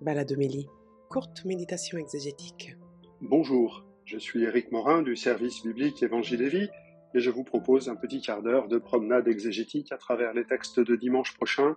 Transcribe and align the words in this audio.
Baladomélie, 0.00 0.68
courte 1.08 1.44
méditation 1.44 1.98
exégétique. 1.98 2.76
Bonjour, 3.20 3.84
je 4.04 4.18
suis 4.18 4.42
Éric 4.42 4.72
Morin 4.72 5.02
du 5.02 5.16
service 5.16 5.62
biblique 5.62 6.02
Évangile 6.02 6.42
et 6.42 6.48
Vie 6.48 6.68
et 7.14 7.20
je 7.20 7.30
vous 7.30 7.44
propose 7.44 7.88
un 7.88 7.94
petit 7.94 8.20
quart 8.20 8.42
d'heure 8.42 8.68
de 8.68 8.78
promenade 8.78 9.28
exégétique 9.28 9.92
à 9.92 9.96
travers 9.96 10.34
les 10.34 10.44
textes 10.44 10.80
de 10.80 10.96
dimanche 10.96 11.34
prochain, 11.34 11.76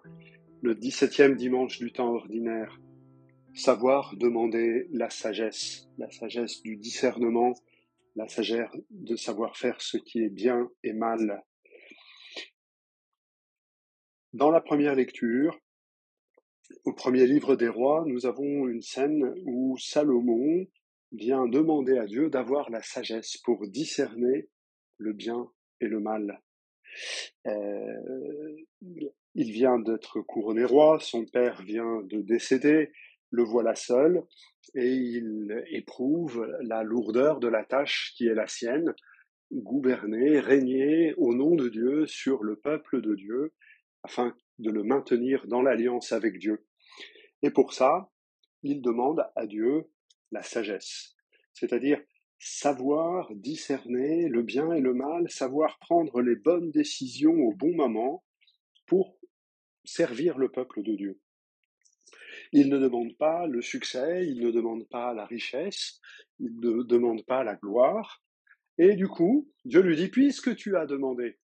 le 0.61 0.73
17e 0.73 1.35
dimanche 1.35 1.77
du 1.77 1.91
temps 1.91 2.09
ordinaire. 2.09 2.79
Savoir 3.53 4.15
demander 4.17 4.87
la 4.91 5.09
sagesse, 5.09 5.87
la 5.97 6.09
sagesse 6.09 6.61
du 6.63 6.75
discernement, 6.75 7.53
la 8.15 8.27
sagesse 8.27 8.71
de 8.89 9.15
savoir 9.15 9.55
faire 9.57 9.79
ce 9.81 9.97
qui 9.97 10.23
est 10.23 10.29
bien 10.29 10.69
et 10.83 10.93
mal. 10.93 11.43
Dans 14.33 14.51
la 14.51 14.59
première 14.59 14.95
lecture, 14.95 15.57
au 16.83 16.93
premier 16.93 17.25
livre 17.27 17.55
des 17.55 17.67
rois, 17.67 18.03
nous 18.07 18.25
avons 18.25 18.67
une 18.67 18.81
scène 18.81 19.33
où 19.45 19.77
Salomon 19.77 20.67
vient 21.11 21.47
demander 21.47 21.97
à 21.97 22.05
Dieu 22.05 22.29
d'avoir 22.29 22.69
la 22.69 22.81
sagesse 22.81 23.37
pour 23.37 23.67
discerner 23.67 24.49
le 24.97 25.13
bien 25.13 25.49
et 25.79 25.87
le 25.87 25.99
mal. 25.99 26.41
Euh, 27.45 28.55
il 29.35 29.51
vient 29.51 29.79
d'être 29.79 30.21
couronné 30.21 30.65
roi, 30.65 30.97
son 30.99 31.25
père 31.25 31.61
vient 31.61 32.01
de 32.03 32.21
décéder, 32.21 32.91
le 33.29 33.43
voilà 33.43 33.75
seul, 33.75 34.23
et 34.73 34.93
il 34.93 35.63
éprouve 35.69 36.47
la 36.61 36.83
lourdeur 36.83 37.39
de 37.39 37.47
la 37.47 37.63
tâche 37.63 38.13
qui 38.15 38.27
est 38.27 38.33
la 38.33 38.47
sienne, 38.47 38.93
gouverner, 39.51 40.39
régner 40.39 41.13
au 41.15 41.33
nom 41.33 41.55
de 41.55 41.69
Dieu 41.69 42.05
sur 42.07 42.43
le 42.43 42.55
peuple 42.55 43.01
de 43.01 43.15
Dieu, 43.15 43.53
afin 44.03 44.35
de 44.59 44.71
le 44.71 44.83
maintenir 44.83 45.45
dans 45.47 45.61
l'alliance 45.61 46.11
avec 46.11 46.39
Dieu. 46.39 46.66
Et 47.41 47.51
pour 47.51 47.73
ça, 47.73 48.09
il 48.63 48.81
demande 48.81 49.25
à 49.35 49.45
Dieu 49.45 49.89
la 50.31 50.43
sagesse, 50.43 51.15
c'est-à-dire 51.53 52.01
savoir 52.39 53.33
discerner 53.35 54.27
le 54.27 54.43
bien 54.43 54.71
et 54.71 54.81
le 54.81 54.93
mal, 54.93 55.29
savoir 55.29 55.79
prendre 55.79 56.21
les 56.21 56.35
bonnes 56.35 56.71
décisions 56.71 57.33
au 57.33 57.53
bon 57.53 57.75
moment 57.75 58.23
pour 58.85 59.17
servir 59.83 60.37
le 60.37 60.49
peuple 60.49 60.83
de 60.83 60.95
Dieu. 60.95 61.19
Il 62.51 62.69
ne 62.69 62.77
demande 62.77 63.17
pas 63.17 63.47
le 63.47 63.61
succès, 63.61 64.25
il 64.27 64.39
ne 64.41 64.51
demande 64.51 64.87
pas 64.87 65.13
la 65.13 65.25
richesse, 65.25 65.99
il 66.39 66.59
ne 66.59 66.83
demande 66.83 67.25
pas 67.25 67.43
la 67.43 67.55
gloire. 67.55 68.23
Et 68.77 68.95
du 68.95 69.07
coup, 69.07 69.51
Dieu 69.65 69.81
lui 69.81 69.95
dit, 69.95 70.09
puisque 70.09 70.55
tu 70.55 70.77
as 70.77 70.85
demandé 70.85 71.39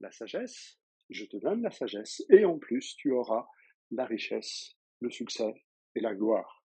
la 0.00 0.10
sagesse, 0.12 0.78
je 1.08 1.24
te 1.24 1.36
donne 1.38 1.62
la 1.62 1.70
sagesse, 1.70 2.22
et 2.28 2.44
en 2.44 2.58
plus 2.58 2.96
tu 2.96 3.12
auras 3.12 3.46
la 3.90 4.04
richesse, 4.04 4.75
le 5.00 5.10
succès 5.10 5.54
et 5.94 6.00
la 6.00 6.14
gloire. 6.14 6.62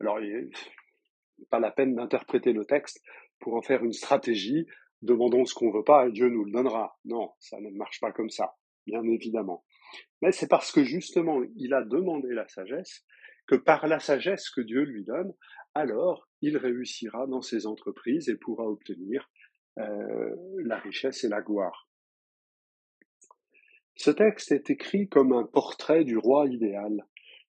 Alors, 0.00 0.20
il 0.20 0.50
n'est 1.38 1.46
pas 1.50 1.60
la 1.60 1.70
peine 1.70 1.94
d'interpréter 1.94 2.52
le 2.52 2.64
texte 2.64 3.02
pour 3.40 3.54
en 3.54 3.62
faire 3.62 3.84
une 3.84 3.92
stratégie, 3.92 4.66
demandons 5.02 5.44
ce 5.44 5.54
qu'on 5.54 5.70
veut 5.70 5.84
pas 5.84 6.06
et 6.06 6.12
Dieu 6.12 6.28
nous 6.28 6.44
le 6.44 6.52
donnera. 6.52 6.98
Non, 7.04 7.32
ça 7.38 7.60
ne 7.60 7.70
marche 7.70 8.00
pas 8.00 8.12
comme 8.12 8.30
ça, 8.30 8.54
bien 8.86 9.02
évidemment. 9.04 9.64
Mais 10.22 10.32
c'est 10.32 10.48
parce 10.48 10.72
que 10.72 10.84
justement, 10.84 11.42
il 11.56 11.74
a 11.74 11.82
demandé 11.82 12.28
la 12.32 12.48
sagesse 12.48 13.04
que 13.46 13.56
par 13.56 13.86
la 13.86 13.98
sagesse 13.98 14.48
que 14.50 14.62
Dieu 14.62 14.82
lui 14.82 15.04
donne, 15.04 15.34
alors 15.74 16.28
il 16.40 16.56
réussira 16.56 17.26
dans 17.26 17.42
ses 17.42 17.66
entreprises 17.66 18.28
et 18.28 18.36
pourra 18.36 18.64
obtenir 18.64 19.30
euh, 19.78 20.36
la 20.64 20.78
richesse 20.78 21.24
et 21.24 21.28
la 21.28 21.42
gloire. 21.42 21.88
Ce 23.96 24.10
texte 24.10 24.52
est 24.52 24.70
écrit 24.70 25.08
comme 25.08 25.32
un 25.32 25.44
portrait 25.44 26.04
du 26.04 26.16
roi 26.16 26.46
idéal. 26.46 27.06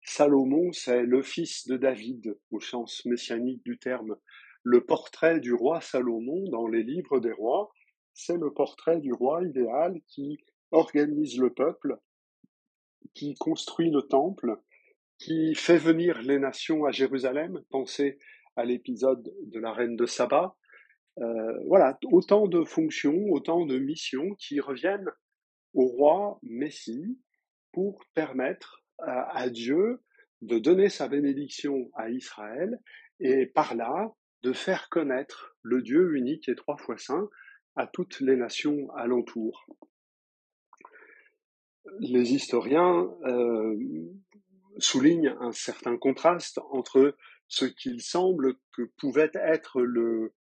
Salomon, 0.04 0.72
c'est 0.72 1.04
le 1.04 1.22
fils 1.22 1.68
de 1.68 1.78
David, 1.78 2.38
au 2.52 2.60
sens 2.60 3.06
messianique 3.06 3.64
du 3.64 3.78
terme. 3.78 4.16
Le 4.64 4.84
portrait 4.84 5.40
du 5.40 5.54
roi 5.54 5.82
Salomon 5.82 6.50
dans 6.50 6.68
les 6.68 6.84
livres 6.84 7.20
des 7.20 7.32
rois, 7.32 7.72
c'est 8.14 8.38
le 8.38 8.52
portrait 8.52 9.00
du 9.00 9.14
roi 9.14 9.44
idéal 9.44 10.00
qui 10.08 10.38
organise 10.72 11.40
le 11.40 11.53
peuple, 11.53 11.98
qui 13.14 13.36
construit 13.36 13.92
le 13.92 14.02
temple, 14.02 14.58
qui 15.18 15.53
fait 15.56 15.78
venir 15.78 16.22
les 16.22 16.40
nations 16.40 16.86
à 16.86 16.92
Jérusalem. 16.92 17.64
Pensez 17.70 18.18
à 18.56 18.66
l'épisode 18.66 19.34
de 19.44 19.59
la 19.59 19.72
reine 19.72 19.96
de 19.96 20.06
Saba. 20.06 20.56
Euh, 21.20 21.64
voilà, 21.68 21.98
autant 22.12 22.48
de 22.48 22.64
fonctions, 22.64 23.30
autant 23.30 23.66
de 23.66 23.78
missions 23.78 24.34
qui 24.36 24.59
reviennent 24.59 25.09
au 25.74 25.86
roi 25.86 26.40
Messie 26.42 27.20
pour 27.72 28.04
permettre 28.14 28.84
à, 29.01 29.50
Dieu 29.50 30.01
de 30.41 30.59
donner 30.59 30.89
sa 30.89 31.07
bénédiction 31.07 31.91
à 31.95 32.09
Israël 32.09 32.79
et 33.19 33.45
par 33.45 33.75
là 33.75 34.13
de 34.44 34.53
faire 34.53 34.89
connaître 34.89 35.56
le 35.62 35.81
Dieu 35.81 36.16
unique 36.16 36.50
et 36.50 36.56
trois 36.56 36.78
fois 36.78 36.97
saint 36.97 37.29
à 37.75 37.88
toutes 37.88 38.19
les 38.19 38.35
nations 38.35 38.89
alentour. 38.95 39.66
Les 42.00 42.34
historiens 42.34 43.09
euh, 43.25 43.75
soulignent 44.78 45.35
un 45.39 45.51
certain 45.51 45.97
contraste 45.97 46.59
entre 46.72 47.16
ce 47.47 47.66
qu'il 47.66 48.01
semble 48.01 48.56
que 48.75 48.83
pouvait 48.97 49.31
être 49.33 49.81
le, 49.81 50.33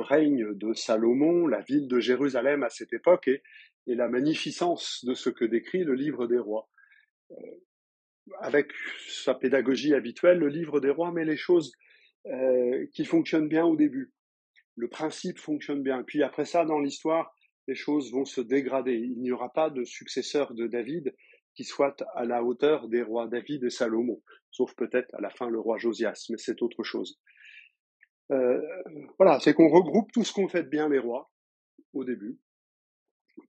règne 0.00 0.54
de 0.54 0.72
Salomon, 0.72 1.46
la 1.46 1.60
ville 1.60 1.86
de 1.86 2.00
Jérusalem 2.00 2.62
à 2.62 2.70
cette 2.70 2.92
époque, 2.92 3.28
et 3.28 3.94
la 3.94 4.08
magnificence 4.08 5.04
de 5.04 5.14
ce 5.14 5.28
que 5.28 5.44
décrit 5.44 5.84
le 5.84 5.94
livre 5.94 6.26
des 6.26 6.38
rois. 6.38 6.68
Euh, 7.32 7.46
avec 8.40 8.70
sa 9.08 9.34
pédagogie 9.34 9.94
habituelle, 9.94 10.38
le 10.38 10.48
livre 10.48 10.80
des 10.80 10.90
rois 10.90 11.12
met 11.12 11.24
les 11.24 11.36
choses 11.36 11.72
euh, 12.26 12.86
qui 12.94 13.04
fonctionnent 13.04 13.48
bien 13.48 13.64
au 13.64 13.76
début. 13.76 14.12
Le 14.76 14.88
principe 14.88 15.38
fonctionne 15.38 15.82
bien. 15.82 16.02
Puis 16.04 16.22
après 16.22 16.44
ça, 16.44 16.64
dans 16.64 16.78
l'histoire, 16.78 17.34
les 17.66 17.74
choses 17.74 18.12
vont 18.12 18.24
se 18.24 18.40
dégrader. 18.40 18.94
Il 18.94 19.20
n'y 19.20 19.32
aura 19.32 19.52
pas 19.52 19.70
de 19.70 19.84
successeur 19.84 20.54
de 20.54 20.66
David 20.66 21.14
qui 21.54 21.64
soit 21.64 22.02
à 22.14 22.24
la 22.24 22.42
hauteur 22.42 22.88
des 22.88 23.02
rois 23.02 23.28
David 23.28 23.64
et 23.64 23.70
Salomon, 23.70 24.22
sauf 24.50 24.74
peut-être 24.74 25.14
à 25.14 25.20
la 25.20 25.30
fin 25.30 25.50
le 25.50 25.60
roi 25.60 25.76
Josias, 25.78 26.26
mais 26.30 26.38
c'est 26.38 26.62
autre 26.62 26.82
chose. 26.82 27.20
Euh, 28.30 28.60
voilà, 29.18 29.38
c'est 29.40 29.52
qu'on 29.52 29.68
regroupe 29.68 30.10
tout 30.12 30.24
ce 30.24 30.32
qu'ont 30.32 30.48
fait 30.48 30.62
bien 30.62 30.88
les 30.88 30.98
rois 30.98 31.30
au 31.92 32.04
début, 32.04 32.38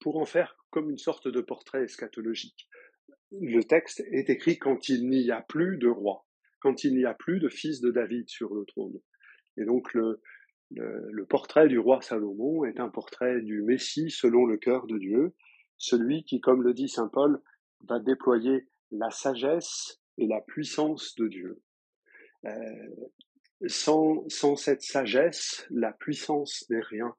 pour 0.01 0.17
en 0.17 0.25
faire 0.25 0.57
comme 0.69 0.89
une 0.89 0.97
sorte 0.97 1.27
de 1.27 1.39
portrait 1.39 1.83
eschatologique. 1.83 2.67
Le 3.41 3.63
texte 3.63 4.03
est 4.11 4.29
écrit 4.29 4.57
quand 4.57 4.89
il 4.89 5.09
n'y 5.09 5.31
a 5.31 5.41
plus 5.41 5.77
de 5.77 5.87
roi, 5.87 6.25
quand 6.59 6.83
il 6.83 6.95
n'y 6.95 7.05
a 7.05 7.13
plus 7.13 7.39
de 7.39 7.49
fils 7.49 7.81
de 7.81 7.91
David 7.91 8.29
sur 8.29 8.53
le 8.53 8.65
trône. 8.65 8.99
Et 9.57 9.65
donc 9.65 9.93
le, 9.93 10.21
le, 10.71 11.25
portrait 11.25 11.67
du 11.67 11.79
roi 11.79 12.01
Salomon 12.01 12.65
est 12.65 12.79
un 12.79 12.89
portrait 12.89 13.41
du 13.41 13.61
Messie 13.61 14.09
selon 14.09 14.45
le 14.45 14.57
cœur 14.57 14.87
de 14.87 14.97
Dieu, 14.97 15.33
celui 15.77 16.23
qui, 16.23 16.41
comme 16.41 16.63
le 16.63 16.73
dit 16.73 16.89
Saint 16.89 17.07
Paul, 17.07 17.41
va 17.87 17.99
déployer 17.99 18.67
la 18.91 19.09
sagesse 19.09 19.99
et 20.17 20.27
la 20.27 20.41
puissance 20.41 21.15
de 21.15 21.27
Dieu. 21.27 21.61
Euh, 22.45 22.51
sans, 23.67 24.27
sans 24.27 24.55
cette 24.55 24.81
sagesse, 24.81 25.65
la 25.69 25.91
puissance 25.91 26.65
n'est 26.69 26.81
rien. 26.81 27.15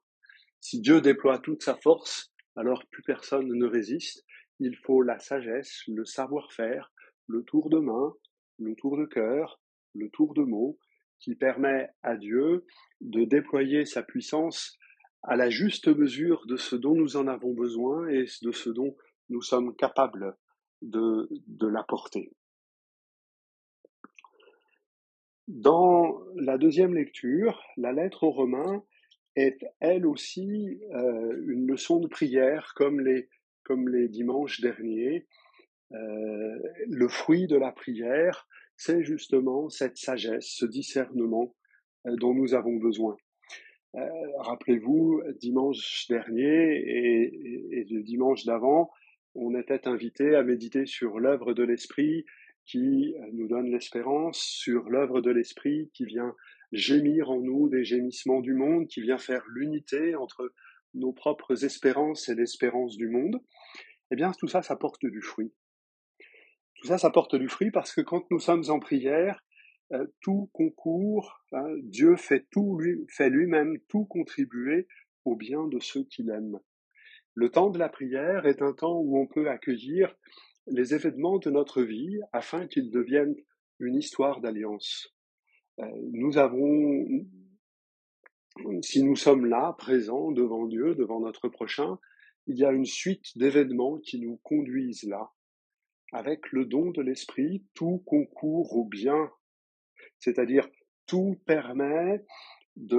Si 0.59 0.79
Dieu 0.79 1.01
déploie 1.01 1.39
toute 1.39 1.63
sa 1.63 1.75
force, 1.75 2.31
alors 2.55 2.85
plus 2.87 3.03
personne 3.03 3.47
ne 3.47 3.65
résiste. 3.65 4.25
Il 4.59 4.75
faut 4.77 5.01
la 5.01 5.19
sagesse, 5.19 5.83
le 5.87 6.05
savoir-faire, 6.05 6.91
le 7.27 7.43
tour 7.43 7.69
de 7.69 7.79
main, 7.79 8.13
le 8.59 8.75
tour 8.75 8.97
de 8.97 9.05
cœur, 9.05 9.59
le 9.93 10.09
tour 10.09 10.33
de 10.33 10.43
mots, 10.43 10.77
qui 11.19 11.35
permet 11.35 11.89
à 12.03 12.15
Dieu 12.15 12.65
de 13.01 13.23
déployer 13.23 13.85
sa 13.85 14.03
puissance 14.03 14.77
à 15.23 15.35
la 15.35 15.49
juste 15.49 15.87
mesure 15.87 16.45
de 16.45 16.55
ce 16.55 16.75
dont 16.75 16.93
nous 16.93 17.17
en 17.17 17.27
avons 17.27 17.53
besoin 17.53 18.07
et 18.09 18.25
de 18.41 18.51
ce 18.51 18.69
dont 18.69 18.95
nous 19.29 19.41
sommes 19.41 19.75
capables 19.75 20.37
de, 20.81 21.27
de 21.47 21.67
l'apporter. 21.67 22.31
Dans 25.47 26.19
la 26.35 26.57
deuxième 26.57 26.93
lecture, 26.93 27.61
la 27.77 27.91
lettre 27.91 28.23
aux 28.23 28.31
Romains 28.31 28.83
est 29.35 29.59
elle 29.79 30.05
aussi 30.05 30.79
euh, 30.93 31.43
une 31.47 31.67
leçon 31.67 31.99
de 31.99 32.07
prière 32.07 32.73
comme 32.75 32.99
les, 32.99 33.29
comme 33.65 33.89
les 33.89 34.07
dimanches 34.07 34.61
derniers. 34.61 35.27
Euh, 35.91 36.57
le 36.87 37.07
fruit 37.07 37.47
de 37.47 37.57
la 37.57 37.71
prière, 37.71 38.47
c'est 38.77 39.03
justement 39.03 39.69
cette 39.69 39.97
sagesse, 39.97 40.47
ce 40.47 40.65
discernement 40.65 41.55
euh, 42.07 42.15
dont 42.15 42.33
nous 42.33 42.53
avons 42.53 42.77
besoin. 42.77 43.17
Rappelez-vous, 44.39 45.21
dimanche 45.39 46.07
dernier 46.09 46.75
et, 46.75 47.79
et 47.79 47.85
le 47.89 48.03
dimanche 48.03 48.43
d'avant, 48.43 48.91
on 49.35 49.57
était 49.57 49.87
invité 49.87 50.35
à 50.35 50.43
méditer 50.43 50.85
sur 50.85 51.17
l'œuvre 51.17 51.53
de 51.53 51.63
l'Esprit 51.63 52.25
qui 52.65 53.15
nous 53.31 53.47
donne 53.47 53.71
l'espérance, 53.71 54.39
sur 54.39 54.89
l'œuvre 54.89 55.21
de 55.21 55.31
l'Esprit 55.31 55.91
qui 55.93 56.03
vient 56.03 56.35
gémir 56.71 57.29
en 57.29 57.39
nous 57.39 57.69
des 57.69 57.83
gémissements 57.83 58.41
du 58.41 58.53
monde, 58.53 58.87
qui 58.87 59.01
vient 59.01 59.17
faire 59.17 59.43
l'unité 59.47 60.15
entre 60.15 60.51
nos 60.95 61.13
propres 61.13 61.65
espérances 61.65 62.29
et 62.29 62.35
l'espérance 62.35 62.97
du 62.97 63.07
monde, 63.07 63.41
eh 64.11 64.15
bien 64.15 64.31
tout 64.39 64.47
ça, 64.47 64.61
ça 64.61 64.75
porte 64.75 65.05
du 65.05 65.21
fruit. 65.21 65.53
Tout 66.75 66.87
ça, 66.87 66.97
ça 66.97 67.09
porte 67.09 67.35
du 67.35 67.47
fruit 67.47 67.71
parce 67.71 67.93
que 67.93 68.01
quand 68.01 68.29
nous 68.31 68.39
sommes 68.39 68.63
en 68.69 68.79
prière, 68.79 69.43
euh, 69.93 70.07
tout 70.21 70.49
concourt, 70.53 71.43
hein, 71.51 71.67
Dieu 71.83 72.15
fait 72.15 72.47
tout 72.51 72.77
lui, 72.77 73.05
fait 73.09 73.29
lui-même 73.29 73.77
tout 73.87 74.05
contribuer 74.05 74.87
au 75.25 75.35
bien 75.35 75.67
de 75.67 75.79
ceux 75.79 76.03
qu'il 76.03 76.29
aime. 76.29 76.59
Le 77.33 77.49
temps 77.49 77.69
de 77.69 77.77
la 77.77 77.89
prière 77.89 78.45
est 78.45 78.61
un 78.61 78.73
temps 78.73 78.97
où 78.97 79.19
on 79.19 79.27
peut 79.27 79.49
accueillir 79.49 80.15
les 80.67 80.93
événements 80.93 81.37
de 81.37 81.49
notre 81.49 81.83
vie 81.83 82.19
afin 82.33 82.67
qu'ils 82.67 82.89
deviennent 82.89 83.35
une 83.79 83.95
histoire 83.95 84.41
d'alliance. 84.41 85.13
Euh, 85.79 85.85
nous 86.13 86.37
avons, 86.37 87.05
si 88.81 89.03
nous 89.03 89.15
sommes 89.15 89.45
là, 89.45 89.75
présents 89.77 90.31
devant 90.31 90.65
Dieu, 90.65 90.95
devant 90.95 91.19
notre 91.19 91.49
prochain, 91.49 91.97
il 92.47 92.57
y 92.57 92.65
a 92.65 92.71
une 92.71 92.85
suite 92.85 93.37
d'événements 93.37 93.97
qui 93.97 94.19
nous 94.19 94.37
conduisent 94.43 95.03
là. 95.03 95.31
Avec 96.13 96.51
le 96.51 96.65
don 96.65 96.91
de 96.91 97.01
l'esprit, 97.01 97.65
tout 97.73 98.03
concourt 98.05 98.75
au 98.77 98.85
bien, 98.85 99.31
c'est-à-dire 100.19 100.67
tout 101.07 101.39
permet 101.45 102.23
de 102.75 102.97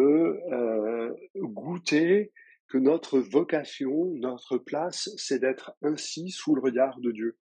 euh, 0.52 1.14
goûter 1.36 2.32
que 2.68 2.78
notre 2.78 3.20
vocation, 3.20 4.12
notre 4.16 4.58
place, 4.58 5.10
c'est 5.16 5.38
d'être 5.38 5.72
ainsi 5.82 6.30
sous 6.30 6.54
le 6.54 6.60
regard 6.60 6.98
de 7.00 7.12
Dieu. 7.12 7.38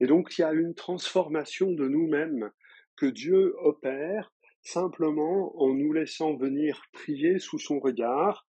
Et 0.00 0.06
donc 0.06 0.36
il 0.36 0.42
y 0.42 0.44
a 0.44 0.52
une 0.52 0.74
transformation 0.74 1.70
de 1.72 1.88
nous-mêmes 1.88 2.50
que 2.96 3.06
Dieu 3.06 3.54
opère 3.60 4.32
simplement 4.62 5.60
en 5.60 5.74
nous 5.74 5.92
laissant 5.92 6.36
venir 6.36 6.82
prier 6.92 7.38
sous 7.38 7.58
son 7.58 7.80
regard 7.80 8.46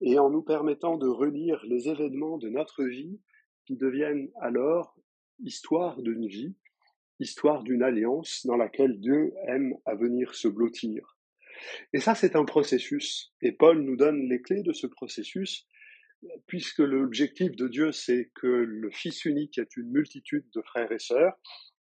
et 0.00 0.18
en 0.18 0.30
nous 0.30 0.42
permettant 0.42 0.96
de 0.96 1.08
relire 1.08 1.64
les 1.66 1.88
événements 1.88 2.38
de 2.38 2.48
notre 2.48 2.84
vie 2.84 3.20
qui 3.64 3.76
deviennent 3.76 4.30
alors 4.40 4.96
histoire 5.40 6.00
d'une 6.00 6.26
vie, 6.26 6.54
histoire 7.18 7.62
d'une 7.62 7.82
alliance 7.82 8.46
dans 8.46 8.56
laquelle 8.56 9.00
Dieu 9.00 9.32
aime 9.46 9.74
à 9.84 9.94
venir 9.94 10.34
se 10.34 10.48
blottir. 10.48 11.16
Et 11.92 12.00
ça, 12.00 12.14
c'est 12.14 12.36
un 12.36 12.44
processus. 12.44 13.32
Et 13.42 13.52
Paul 13.52 13.82
nous 13.82 13.96
donne 13.96 14.28
les 14.28 14.42
clés 14.42 14.62
de 14.62 14.72
ce 14.72 14.86
processus, 14.86 15.66
puisque 16.46 16.80
l'objectif 16.80 17.56
de 17.56 17.68
Dieu, 17.68 17.92
c'est 17.92 18.30
que 18.34 18.46
le 18.46 18.90
Fils 18.90 19.24
unique 19.24 19.58
est 19.58 19.76
une 19.76 19.90
multitude 19.90 20.46
de 20.54 20.62
frères 20.62 20.92
et 20.92 20.98
sœurs, 20.98 21.38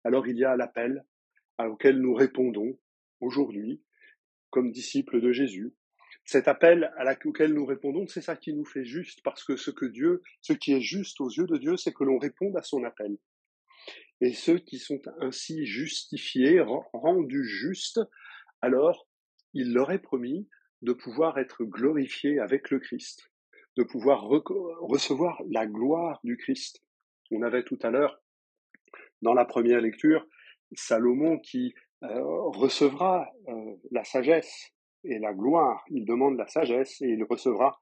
alors 0.05 0.27
il 0.27 0.37
y 0.37 0.45
a 0.45 0.57
l'appel 0.57 1.05
auquel 1.59 1.99
nous 2.01 2.15
répondons 2.15 2.79
aujourd'hui 3.23 3.83
comme 4.51 4.71
disciples 4.71 5.21
de 5.21 5.33
Jésus. 5.33 5.75
Cet 6.25 6.47
appel 6.47 6.93
à 6.97 7.17
auquel 7.25 7.55
nous 7.55 7.65
répondons, 7.65 8.07
c'est 8.07 8.21
ça 8.21 8.37
qui 8.37 8.53
nous 8.53 8.67
fait 8.67 8.85
juste, 8.85 9.23
parce 9.23 9.43
que 9.43 9.57
ce 9.57 9.71
que 9.71 9.87
Dieu, 9.87 10.23
ce 10.41 10.53
qui 10.53 10.73
est 10.73 10.81
juste 10.81 11.21
aux 11.21 11.31
yeux 11.31 11.47
de 11.47 11.57
Dieu, 11.57 11.77
c'est 11.77 11.93
que 11.93 12.05
l'on 12.05 12.19
réponde 12.19 12.57
à 12.57 12.63
son 12.63 12.85
appel. 12.85 13.17
Et 14.21 14.35
ceux 14.35 14.59
qui 14.59 14.79
sont 14.79 15.01
ainsi 15.21 15.67
justifiés, 15.67 16.61
rendus 16.93 17.45
justes, 17.45 18.01
alors 18.61 19.09
il 19.55 19.73
leur 19.73 19.91
est 19.91 19.99
promis 19.99 20.49
de 20.83 20.93
pouvoir 20.93 21.39
être 21.39 21.65
glorifiés 21.65 22.39
avec 22.39 22.71
le 22.71 22.79
Christ, 22.79 23.33
de 23.77 23.83
pouvoir 23.83 24.23
recevoir 24.23 25.43
la 25.51 25.67
gloire 25.67 26.21
du 26.25 26.37
Christ. 26.37 26.85
On 27.31 27.43
avait 27.43 27.65
tout 27.65 27.79
à 27.83 27.91
l'heure, 27.91 28.23
dans 29.23 29.35
la 29.35 29.45
première 29.45 29.81
lecture, 29.81 30.27
Salomon 30.75 31.39
qui 31.39 31.75
recevra 32.03 33.31
euh, 33.49 33.77
la 33.91 34.05
sagesse 34.05 34.73
et 35.05 35.19
la 35.19 35.33
gloire. 35.33 35.85
Il 35.91 36.05
demande 36.05 36.37
la 36.37 36.47
sagesse 36.47 37.01
et 37.01 37.09
il 37.09 37.25
recevra 37.25 37.81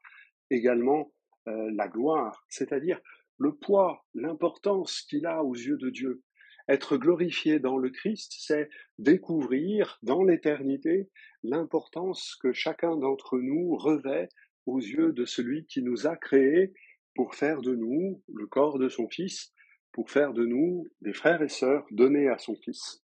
également 0.51 1.13
euh, 1.49 1.71
la 1.75 1.89
gloire, 1.89 2.45
c'est-à-dire 2.49 3.01
le 3.39 3.55
poids, 3.55 4.05
l'importance 4.15 5.03
qu'il 5.03 5.27
a 5.27 5.43
aux 5.43 5.55
yeux 5.55 5.79
de 5.79 5.91
Dieu. 5.91 6.23
Être 6.69 6.97
glorifié 6.99 7.59
dans 7.59 7.79
le 7.79 7.91
Christ, 7.91 8.35
c'est 8.39 8.69
découvrir 8.99 9.99
dans 10.03 10.23
l'éternité 10.23 11.09
l'importance 11.43 12.37
que 12.41 12.53
chacun 12.53 12.97
d'entre 12.97 13.39
nous 13.39 13.77
revêt 13.77 14.29
aux 14.67 14.79
yeux 14.79 15.13
de 15.13 15.25
celui 15.25 15.67
qui 15.67 15.83
nous 15.83 16.07
a 16.07 16.17
créés 16.17 16.75
pour 17.15 17.35
faire 17.35 17.61
de 17.63 17.75
nous 17.75 18.23
le 18.33 18.47
corps 18.47 18.79
de 18.79 18.89
son 18.89 19.09
Fils, 19.09 19.53
pour 19.93 20.11
faire 20.11 20.33
de 20.33 20.45
nous 20.45 20.87
des 21.01 21.13
frères 21.13 21.43
et 21.43 21.49
sœurs 21.49 21.87
donnés 21.91 22.29
à 22.29 22.39
son 22.39 22.55
Fils. 22.55 23.03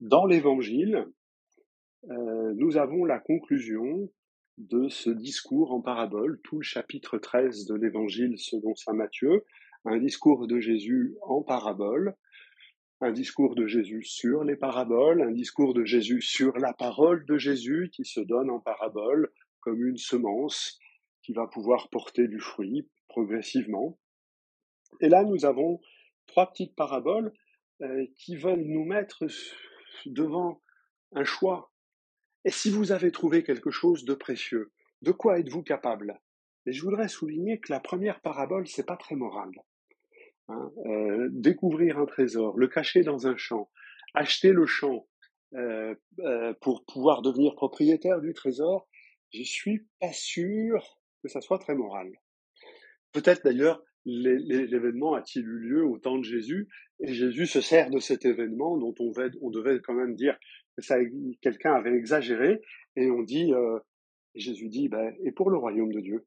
Dans 0.00 0.24
l'Évangile, 0.24 1.06
euh, 2.08 2.54
nous 2.56 2.78
avons 2.78 3.04
la 3.04 3.18
conclusion 3.18 4.10
de 4.56 4.88
ce 4.88 5.10
discours 5.10 5.72
en 5.72 5.82
parabole, 5.82 6.40
tout 6.42 6.56
le 6.56 6.62
chapitre 6.62 7.18
13 7.18 7.66
de 7.66 7.74
l'Évangile 7.74 8.38
selon 8.38 8.74
Saint 8.74 8.94
Matthieu, 8.94 9.44
un 9.84 9.98
discours 9.98 10.46
de 10.46 10.58
Jésus 10.58 11.16
en 11.20 11.42
parabole, 11.42 12.16
un 13.02 13.12
discours 13.12 13.54
de 13.54 13.66
Jésus 13.66 14.02
sur 14.02 14.42
les 14.42 14.56
paraboles, 14.56 15.20
un 15.20 15.32
discours 15.32 15.74
de 15.74 15.84
Jésus 15.84 16.22
sur 16.22 16.56
la 16.56 16.72
parole 16.72 17.26
de 17.26 17.36
Jésus 17.36 17.90
qui 17.92 18.06
se 18.06 18.20
donne 18.20 18.48
en 18.48 18.58
parabole 18.58 19.30
comme 19.60 19.86
une 19.86 19.98
semence 19.98 20.78
qui 21.22 21.34
va 21.34 21.46
pouvoir 21.46 21.90
porter 21.90 22.26
du 22.26 22.40
fruit 22.40 22.88
progressivement. 23.08 23.98
Et 25.02 25.10
là, 25.10 25.24
nous 25.24 25.44
avons 25.44 25.78
trois 26.26 26.50
petites 26.50 26.74
paraboles 26.74 27.34
euh, 27.82 28.06
qui 28.16 28.36
veulent 28.36 28.64
nous 28.64 28.84
mettre 28.84 29.26
devant 30.06 30.62
un 31.12 31.24
choix 31.24 31.70
et 32.44 32.50
si 32.50 32.70
vous 32.70 32.92
avez 32.92 33.12
trouvé 33.12 33.42
quelque 33.42 33.70
chose 33.70 34.04
de 34.04 34.14
précieux, 34.14 34.72
de 35.02 35.12
quoi 35.12 35.38
êtes-vous 35.38 35.62
capable? 35.62 36.20
Et 36.66 36.72
je 36.72 36.82
voudrais 36.82 37.08
souligner 37.08 37.60
que 37.60 37.72
la 37.72 37.80
première 37.80 38.20
parabole, 38.20 38.66
c'est 38.66 38.86
pas 38.86 38.96
très 38.96 39.14
moral. 39.14 39.50
Hein. 40.48 40.70
Euh, 40.86 41.28
découvrir 41.30 41.98
un 41.98 42.06
trésor, 42.06 42.56
le 42.56 42.68
cacher 42.68 43.02
dans 43.02 43.26
un 43.26 43.36
champ, 43.36 43.70
acheter 44.14 44.52
le 44.52 44.66
champ 44.66 45.06
euh, 45.54 45.94
euh, 46.20 46.54
pour 46.60 46.84
pouvoir 46.84 47.22
devenir 47.22 47.54
propriétaire 47.54 48.20
du 48.20 48.32
trésor, 48.32 48.88
je 49.32 49.42
suis 49.42 49.86
pas 50.00 50.12
sûr 50.12 51.00
que 51.22 51.28
ça 51.28 51.40
soit 51.40 51.58
très 51.58 51.74
moral. 51.74 52.10
Peut-être 53.12 53.44
d'ailleurs 53.44 53.82
l'événement 54.04 55.14
a-t-il 55.14 55.44
eu 55.44 55.58
lieu 55.58 55.84
au 55.84 55.98
temps 55.98 56.18
de 56.18 56.24
Jésus? 56.24 56.68
Et 57.00 57.12
Jésus 57.12 57.46
se 57.46 57.60
sert 57.60 57.90
de 57.90 57.98
cet 57.98 58.24
événement 58.24 58.76
dont 58.76 58.94
on, 58.98 59.50
devait 59.50 59.80
quand 59.80 59.94
même 59.94 60.14
dire 60.14 60.38
quelqu'un 61.42 61.74
avait 61.74 61.94
exagéré, 61.94 62.60
et 62.96 63.10
on 63.10 63.22
dit, 63.22 63.52
euh, 63.52 63.78
Jésus 64.34 64.68
dit, 64.68 64.88
ben, 64.88 65.14
et 65.24 65.32
pour 65.32 65.50
le 65.50 65.58
royaume 65.58 65.92
de 65.92 66.00
Dieu, 66.00 66.26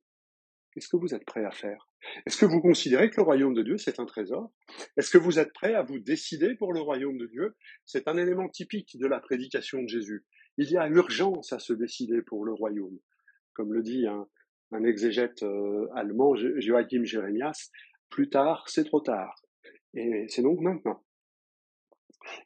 qu'est-ce 0.72 0.88
que 0.88 0.98
vous 0.98 1.14
êtes 1.14 1.25
prêt 1.25 1.44
à 1.46 1.52
faire? 1.52 1.90
Est-ce 2.25 2.38
que 2.38 2.46
vous 2.46 2.62
considérez 2.62 3.10
que 3.10 3.18
le 3.18 3.24
royaume 3.24 3.54
de 3.54 3.62
Dieu, 3.62 3.78
c'est 3.78 4.00
un 4.00 4.06
trésor? 4.06 4.52
Est-ce 4.98 5.10
que 5.10 5.18
vous 5.18 5.39
êtes 5.39 5.53
prêt 5.53 5.74
à 5.74 5.84
vous 5.84 6.00
décider 6.00 6.56
pour 6.56 6.74
le 6.74 6.82
royaume 6.82 7.18
de 7.18 7.27
Dieu 7.27 7.56
C'est 7.86 8.08
un 8.08 8.18
élément 8.18 8.50
typique 8.50 8.98
de 8.98 9.08
la 9.08 9.20
prédication 9.20 9.82
de 9.82 9.88
Jésus. 9.88 10.25
Il 10.58 10.70
y 10.70 10.77
a 10.77 10.88
urgence 10.88 11.53
à 11.53 11.60
se 11.60 11.74
décider 11.74 12.22
pour 12.22 12.46
le 12.46 12.53
royaume. 12.53 13.00
Comme 13.53 13.74
le 13.74 13.82
dit 13.82 14.06
un, 14.08 14.27
exégète 14.84 15.44
euh, 15.44 15.88
allemand, 15.96 16.36
Joachim 16.36 17.03
Jeremias, 17.03 17.70
plus 18.10 18.30
tard, 18.30 18.68
c'est 18.68 18.86
trop 18.86 19.01
tard. 19.01 19.36
Et 19.94 20.25
c'est 20.30 20.42
donc 20.42 20.60
maintenant. 20.60 21.03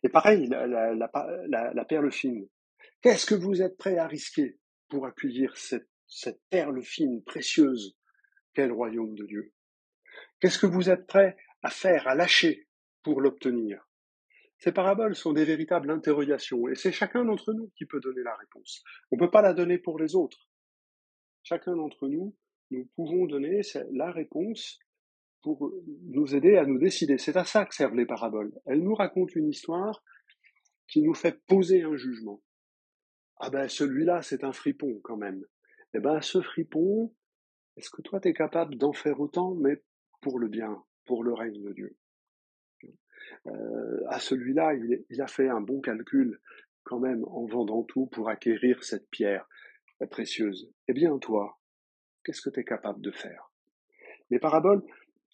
Et 0.04 0.10
pareil, 0.10 0.48
la, 0.48 1.86
perle 1.88 2.12
fine. 2.12 2.48
Qu'est-ce 3.02 3.26
que 3.26 3.36
vous 3.36 3.62
êtes 3.62 3.78
prêt 3.78 3.98
à 3.98 4.08
risquer 4.08 4.58
pour 4.90 5.06
accueillir 5.06 5.56
cette, 5.58 5.88
perle 6.50 6.82
fine, 6.82 7.24
précieuse, 7.24 7.96
qu'est 8.54 8.68
le 8.68 8.74
royaume 8.74 9.16
de 9.16 9.26
Dieu? 9.26 9.54
Qu'est-ce 10.40 10.60
que 10.60 10.66
vous 10.66 10.90
êtes 10.90 11.06
prêt 11.08 11.38
à 11.62 11.70
faire, 11.70 12.08
à 12.08 12.16
lâcher 12.16 12.68
pour 13.04 13.22
l'obtenir? 13.22 13.88
Ces 14.60 14.72
paraboles 14.72 15.16
sont 15.16 15.34
des 15.34 15.46
véritables 15.46 15.92
interrogations, 15.92 16.68
et 16.68 16.76
c'est 16.76 16.92
chacun 16.92 17.24
d'entre 17.24 17.54
nous 17.54 17.72
qui 17.78 17.86
peut 17.86 18.00
donner 18.00 18.24
la 18.24 18.36
réponse. 18.36 18.84
On 19.12 19.16
ne 19.16 19.20
peut 19.20 19.30
pas 19.30 19.44
la 19.44 19.54
donner 19.54 19.78
pour 19.78 20.00
les 20.00 20.16
autres. 20.16 20.48
Chacun 21.50 21.78
d'entre 21.78 22.10
nous, 22.10 22.36
nous 22.72 22.90
pouvons 22.98 23.26
donner 23.26 23.62
la 23.94 24.12
réponse 24.12 24.80
pour 25.42 25.72
nous 26.04 26.36
aider 26.36 26.58
à 26.58 26.66
nous 26.66 26.78
décider. 26.78 27.18
C'est 27.18 27.38
à 27.38 27.46
ça 27.46 27.64
que 27.64 27.74
servent 27.74 27.96
les 27.96 28.06
paraboles. 28.06 28.52
Elles 28.66 28.84
nous 28.84 28.96
racontent 28.96 29.32
une 29.34 29.48
histoire 29.48 30.04
qui 30.90 31.02
nous 31.02 31.14
fait 31.14 31.40
poser 31.48 31.84
un 31.84 31.96
jugement. 31.96 32.44
Ah 33.40 33.50
ben 33.50 33.70
celui-là, 33.70 34.22
c'est 34.24 34.44
un 34.44 34.52
fripon 34.52 35.00
quand 35.06 35.16
même. 35.16 35.42
Eh 35.94 36.02
ben 36.02 36.20
ce 36.20 36.42
fripon, 36.42 37.16
est-ce 37.78 37.92
que 37.92 38.02
toi 38.02 38.20
tu 38.20 38.28
es 38.28 38.34
capable 38.34 38.76
d'en 38.76 38.92
faire 38.92 39.22
autant, 39.22 39.56
mais 39.56 39.82
pour 40.20 40.40
le 40.40 40.50
bien, 40.50 40.84
pour 41.06 41.24
le 41.24 41.34
règne 41.34 41.64
de 41.64 41.72
Dieu? 41.72 41.98
Euh, 43.46 44.02
À 44.10 44.20
celui-là, 44.20 44.74
il, 44.74 45.06
il, 45.10 45.22
a 45.22 45.28
fait 45.28 45.48
un 45.48 45.62
bon 45.62 45.80
calcul 45.80 46.42
quand 46.84 47.00
même 47.00 47.24
en 47.24 47.46
vendant 47.46 47.84
tout 47.84 48.08
pour 48.08 48.28
acquérir 48.28 48.84
cette 48.84 49.10
pierre 49.10 49.48
précieuse. 50.06 50.72
Eh 50.88 50.94
bien 50.94 51.18
toi, 51.18 51.60
qu'est-ce 52.24 52.42
que 52.42 52.50
tu 52.50 52.60
es 52.60 52.64
capable 52.64 53.02
de 53.02 53.12
faire? 53.12 53.52
Les 54.30 54.40
paraboles, 54.40 54.84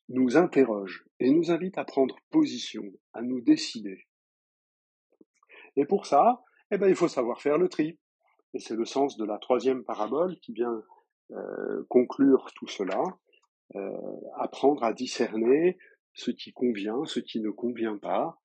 nous 0.09 0.37
interroge 0.37 1.05
et 1.19 1.31
nous 1.31 1.51
invite 1.51 1.77
à 1.77 1.85
prendre 1.85 2.17
position, 2.29 2.83
à 3.13 3.21
nous 3.21 3.41
décider. 3.41 4.05
Et 5.75 5.85
pour 5.85 6.05
ça, 6.05 6.43
eh 6.71 6.77
ben, 6.77 6.87
il 6.87 6.95
faut 6.95 7.07
savoir 7.07 7.41
faire 7.41 7.57
le 7.57 7.69
tri. 7.69 7.99
Et 8.53 8.59
c'est 8.59 8.75
le 8.75 8.85
sens 8.85 9.17
de 9.17 9.25
la 9.25 9.37
troisième 9.37 9.83
parabole 9.83 10.37
qui 10.39 10.53
vient 10.53 10.83
euh, 11.31 11.85
conclure 11.89 12.51
tout 12.55 12.67
cela. 12.67 13.01
apprendre 14.35 14.83
à 14.83 14.93
discerner 14.93 15.77
ce 16.13 16.29
qui 16.29 16.51
convient, 16.51 17.05
ce 17.05 17.19
qui 17.19 17.39
ne 17.39 17.49
convient 17.49 17.97
pas. 17.97 18.37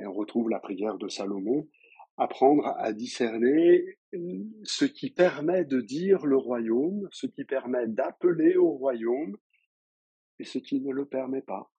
Et 0.00 0.06
on 0.06 0.12
retrouve 0.12 0.50
la 0.50 0.58
prière 0.58 0.96
de 0.98 1.08
Salomon, 1.08 1.68
apprendre 2.16 2.74
à 2.78 2.92
discerner 2.92 3.98
ce 4.64 4.84
qui 4.84 5.10
permet 5.10 5.64
de 5.64 5.80
dire 5.80 6.26
le 6.26 6.36
royaume, 6.36 7.08
ce 7.12 7.26
qui 7.26 7.44
permet 7.44 7.86
d'appeler 7.86 8.56
au 8.56 8.70
royaume, 8.70 9.36
et 10.38 10.44
ce 10.44 10.58
qui 10.58 10.80
ne 10.80 10.92
le 10.92 11.06
permet 11.06 11.42
pas. 11.42 11.70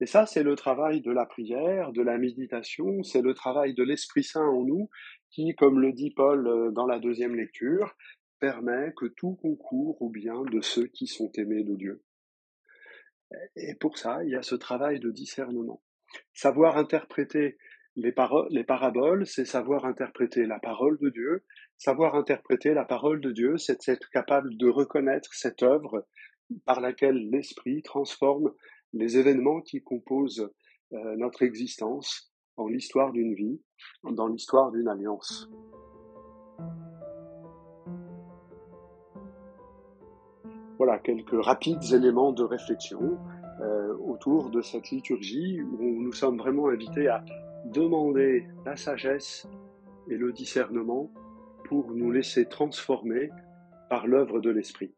Et 0.00 0.06
ça, 0.06 0.26
c'est 0.26 0.42
le 0.42 0.56
travail 0.56 1.00
de 1.00 1.10
la 1.10 1.24
prière, 1.24 1.92
de 1.92 2.02
la 2.02 2.18
méditation, 2.18 3.02
c'est 3.02 3.22
le 3.22 3.32
travail 3.32 3.74
de 3.74 3.82
l'Esprit 3.82 4.24
Saint 4.24 4.46
en 4.46 4.62
nous, 4.64 4.90
qui, 5.30 5.54
comme 5.54 5.80
le 5.80 5.92
dit 5.92 6.10
Paul 6.10 6.46
euh, 6.46 6.70
dans 6.70 6.86
la 6.86 6.98
deuxième 6.98 7.34
lecture, 7.34 7.96
permet 8.38 8.92
que 8.96 9.06
tout 9.06 9.36
concourt 9.36 10.00
au 10.02 10.10
bien 10.10 10.42
de 10.42 10.60
ceux 10.60 10.86
qui 10.86 11.06
sont 11.06 11.32
aimés 11.36 11.64
de 11.64 11.74
Dieu. 11.74 12.02
Et 13.56 13.74
pour 13.74 13.98
ça, 13.98 14.22
il 14.24 14.30
y 14.30 14.36
a 14.36 14.42
ce 14.42 14.54
travail 14.54 15.00
de 15.00 15.10
discernement. 15.10 15.82
Savoir 16.34 16.76
interpréter 16.76 17.56
les, 17.96 18.14
les 18.50 18.64
paraboles, 18.64 19.26
c'est 19.26 19.44
savoir 19.44 19.86
interpréter 19.86 20.46
la 20.46 20.58
parole 20.58 20.98
de 20.98 21.08
Dieu. 21.08 21.44
Savoir 21.78 22.14
interpréter 22.14 22.74
la 22.74 22.84
parole 22.84 23.20
de 23.20 23.32
Dieu, 23.32 23.56
c'est 23.56 23.88
être 23.88 24.10
capable 24.10 24.56
de 24.56 24.68
reconnaître 24.68 25.32
cette 25.32 25.62
œuvre 25.62 26.06
par 26.64 26.80
laquelle 26.80 27.30
l'Esprit 27.30 27.82
transforme 27.82 28.52
les 28.92 29.18
événements 29.18 29.60
qui 29.60 29.82
composent 29.82 30.50
euh, 30.92 31.16
notre 31.16 31.42
existence 31.42 32.32
en 32.56 32.68
l'histoire 32.68 33.12
d'une 33.12 33.34
vie, 33.34 33.60
dans 34.04 34.28
l'histoire 34.28 34.70
d'une 34.72 34.88
alliance. 34.88 35.50
Voilà 40.78 40.98
quelques 40.98 41.42
rapides 41.42 41.92
éléments 41.92 42.32
de 42.32 42.44
réflexion 42.44 43.18
euh, 43.60 43.96
autour 43.98 44.50
de 44.50 44.60
cette 44.60 44.90
liturgie 44.90 45.62
où 45.62 46.02
nous 46.02 46.12
sommes 46.12 46.36
vraiment 46.36 46.68
invités 46.68 47.08
à 47.08 47.24
demander 47.72 48.46
la 48.64 48.76
sagesse 48.76 49.46
et 50.08 50.16
le 50.16 50.32
discernement 50.32 51.10
pour 51.64 51.92
nous 51.92 52.10
laisser 52.10 52.46
transformer 52.46 53.30
par 53.90 54.06
l'œuvre 54.06 54.40
de 54.40 54.50
l'Esprit. 54.50 54.94